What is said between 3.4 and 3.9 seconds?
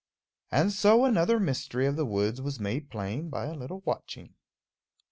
a little